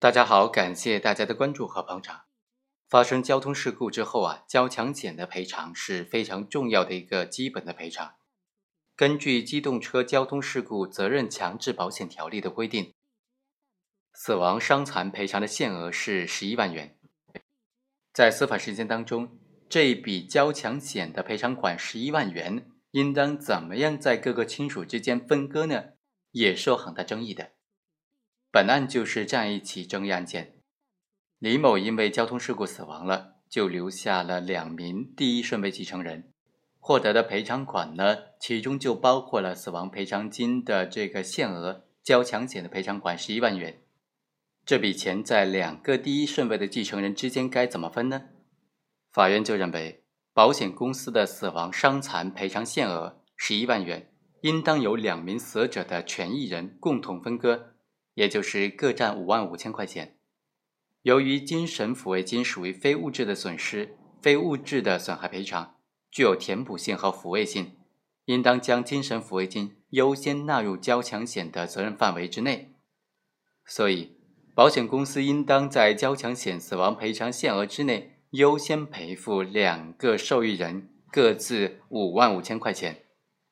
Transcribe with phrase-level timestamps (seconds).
[0.00, 2.22] 大家好，感谢大家的关注和捧场。
[2.88, 8.14] 发生交通事故之后啊，交强险的赔偿是非常重要的一个基本的赔偿。
[8.96, 12.94] 根据《机动车交通事故责任强制保险条例》的规定，
[14.14, 16.96] 死亡伤残赔偿的限额是十一万元。
[18.14, 19.38] 在司法实践当中，
[19.68, 25.90] 这一笔交强险的赔偿款十一万元，应当怎么样在各个亲属之间分割呢？
[26.30, 27.50] 也是有很大争议的。
[28.52, 30.54] 本案就是这样一起争议案件，
[31.38, 36.32] 李某因为交通事故死亡了，就留下了两名第一顺位继承人，
[36.80, 43.82] 获得的赔偿款呢，其中就包括了死亡赔偿金的这个限额，交强险的赔偿款十一万元。
[44.66, 48.30] 这笔钱在两个第一顺位的继承人之间该怎么分呢？
[49.12, 50.02] 法院就认为，
[50.34, 54.12] 保险公司的死亡伤残赔偿限额十一万元，
[54.42, 57.74] 应当由两名死者的权益人共同分割。
[58.14, 60.16] 也就是各占五万五千块钱。
[61.02, 65.76] 由于精神抚慰金属于非物质的损失、非物质的损害赔偿，
[66.10, 67.76] 具有填补性和抚慰性，
[68.26, 72.74] 应当将精神抚慰金优先纳入交强险的责任范围之内。
[73.64, 74.16] 所以，
[74.54, 83.04] 保险公司应当在交强险死亡赔偿限额之内优先赔付两个受益人各自五万五千块钱，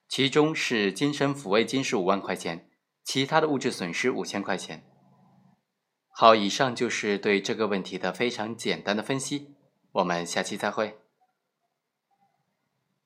[0.06, 2.67] 其中是精神抚慰金是五万块钱。
[3.08, 4.84] 其他的物质损失五千块钱。
[6.10, 9.54] 好，以上就是对这个问题的非常简单的分析，
[9.92, 10.98] 我们下期再会。